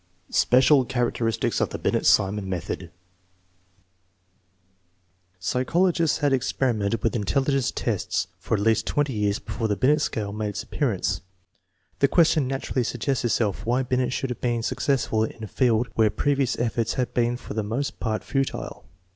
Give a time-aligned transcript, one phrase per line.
[0.31, 2.89] Special characteristics of the Binet Sixnon method.
[5.37, 10.33] Psychologists had experimented \vilh intelligence tests for at least twenty years before the Hinet scale
[10.33, 11.21] made its ap pearance.
[11.99, 16.09] The question naturally suggests itself why IJinet should have been successful in a field where
[16.09, 18.85] previous efforts had been for the most part futile.